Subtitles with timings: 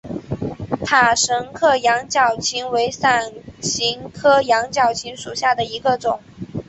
[0.83, 6.19] 塔什克羊角芹为伞形科羊角芹属下的一个种。